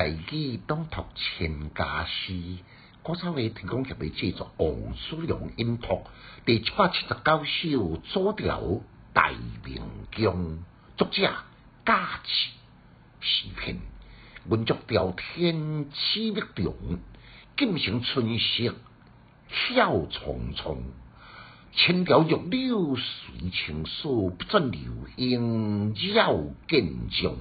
[0.00, 2.32] 赛季当读千家诗，
[3.02, 5.88] 古早嘅提供协会制作《王叔良音读》
[6.46, 8.60] 第七百七十九首左调
[9.12, 9.30] 《大
[9.62, 9.82] 明
[10.16, 10.56] 宫》，
[10.96, 11.30] 作者
[11.84, 12.30] 贾志
[13.20, 13.80] 视频，
[14.48, 16.74] 文作调天气密重，
[17.58, 18.74] 锦城春色
[19.76, 20.78] 晓匆匆。
[21.74, 24.80] 千条玉柳随情诉，不转流
[25.16, 26.38] 莺绕
[26.68, 27.36] 见中。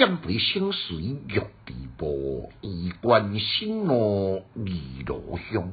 [0.00, 5.70] 剑背生水玉地波，衣冠新罗二罗香。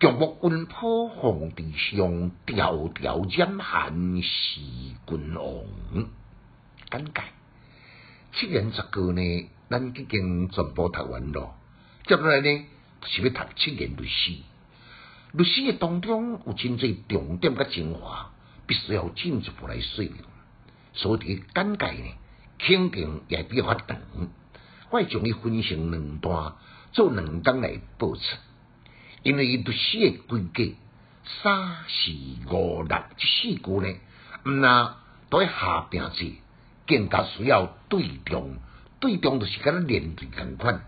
[0.00, 4.60] 玉木温铺红地上，迢迢染寒是
[5.06, 6.08] 君王。
[6.90, 7.22] 简介：
[8.32, 11.54] 七言十句呢，咱已经全部读完咯。
[12.06, 12.64] 接下来呢，
[13.04, 14.32] 是要读七言律诗。
[15.32, 18.30] 律诗嘅当中有真侪重点甲精华，
[18.66, 20.14] 必须要进一步来说明。
[20.94, 22.14] 所以简介呢？
[22.64, 23.98] 肯定也比较长，
[24.90, 26.54] 我会将伊分成两段，
[26.92, 28.22] 做两章来播出。
[29.24, 30.72] 因为伊读诗诶规格，
[31.42, 32.12] 三、四、
[32.54, 33.94] 五、六这四句呢，
[34.44, 34.96] 毋那
[35.28, 36.30] 都喺下边字，
[36.86, 38.56] 更加需要对中，
[39.00, 40.84] 对中就是甲咱连队共款。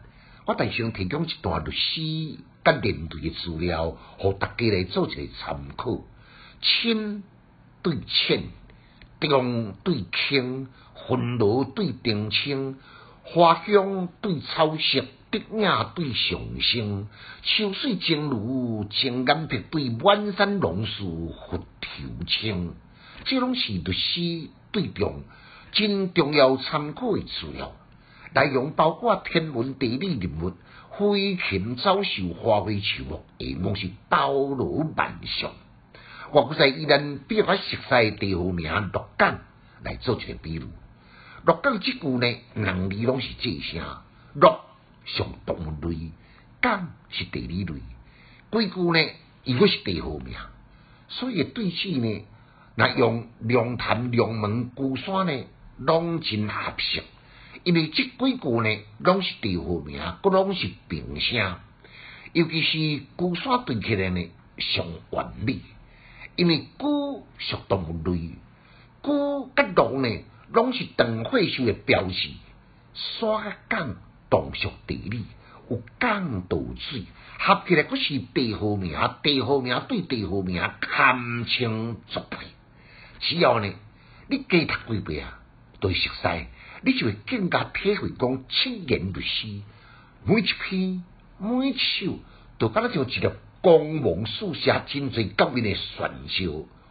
[0.46, 5.98] 我但想提供一段律师甲连队诶资料，互大家来做一个参考。
[6.60, 7.24] 深
[7.82, 8.44] 对浅，
[9.18, 10.68] 中对轻。
[11.10, 12.78] 云罗对丁青，
[13.24, 17.08] 花香对草色，竹影对上升，
[17.42, 22.74] 秋水正如情眼碧对满山榕树拂头青。
[23.24, 25.22] 这拢是历史对中
[25.72, 27.72] 真重要参考的资料，
[28.34, 30.52] 内容包括天文地理人物、
[30.96, 35.52] 飞禽走兽、花卉树木，下望是包罗万象。
[36.32, 39.40] 我不在依然比较熟悉地方名六讲
[39.82, 40.66] 来做一个比如。
[41.44, 43.84] 鹿港即句呢，两字拢是这声。
[44.34, 44.48] 鹿
[45.04, 46.10] 上动物类，
[46.62, 47.74] 港是地理类。
[48.50, 49.10] 几句呢，
[49.44, 50.34] 伊果是地号名，
[51.08, 52.24] 所以对此呢，
[52.76, 55.44] 那用龙潭、龙门、孤山呢，
[55.76, 57.02] 拢真合适。
[57.62, 61.56] 因为即几句呢，拢是地号名，佮拢是平声。
[62.32, 65.60] 尤其是孤山对起来呢，上完美。
[66.36, 68.30] 因为孤属动物类，
[69.02, 70.08] 孤甲鹿呢。
[70.54, 72.30] 拢是长会秀诶标志，
[72.94, 73.96] 山港
[74.30, 75.24] 同属地理，
[75.68, 77.02] 有港岛水，
[77.40, 82.46] 合起来佫是地号名，地号名对地号名堪称绝配。
[83.18, 83.68] 只要呢，
[84.28, 85.40] 你加读几遍啊，
[85.80, 86.46] 对熟悉，
[86.82, 89.60] 你就会更加体会讲七言律诗，
[90.24, 91.02] 每一篇
[91.38, 92.20] 每一首，
[92.58, 96.44] 都敢若像一个光芒四射、真侪革命的传销。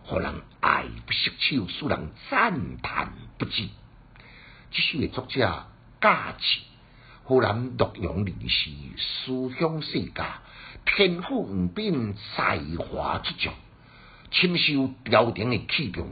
[0.06, 3.70] 互人爱不释手，使人赞叹不止。
[4.70, 5.66] 这首的作者
[6.02, 6.60] 价值，
[7.24, 10.42] 湖南洛阳人士，思想世家，
[10.86, 13.54] 天赋无边，才华出众，
[14.32, 16.10] 深受朝廷的器重。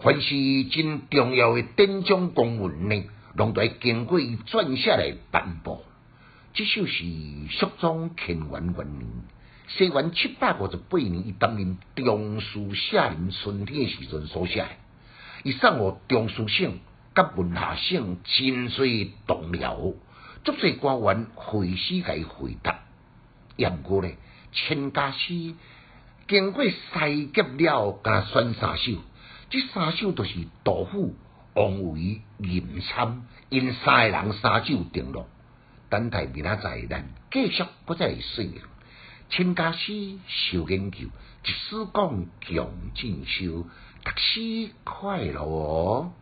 [0.00, 5.84] 凡是真重要的典章公文呢，拢在经过伊撰写来颁布。
[6.54, 7.04] 这首是
[7.50, 9.06] 肃宗乾元元年。
[9.68, 14.64] 西元七百五十八年，伊担任中书舍人春天时阵所写，
[15.42, 16.78] 伊送互中书省
[17.14, 19.94] 甲文下省真水同僚，
[20.44, 22.80] 足侪官员回师甲伊回答。
[23.56, 24.10] 也毋过呢，
[24.52, 25.54] 千家诗
[26.28, 28.92] 经过筛结了，甲选三首，
[29.50, 31.16] 这三首都是杜甫、
[31.54, 35.28] 王维、严参因三个人三首定落。
[35.88, 38.60] 等待明仔载，咱继续不再说明。
[39.28, 43.64] 千家诗受研究，一史讲强进修，
[44.04, 46.12] 读书快乐哦。